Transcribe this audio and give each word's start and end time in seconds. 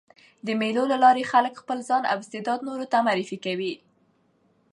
د 0.45 0.47
مېلو 0.61 0.83
له 0.91 0.97
لاري 1.03 1.23
خلک 1.31 1.53
خپل 1.61 1.77
ځان 1.89 2.03
او 2.11 2.17
استعداد 2.23 2.59
نورو 2.67 2.85
ته 2.91 2.97
معرفي 3.07 3.37
کوي. 3.45 3.73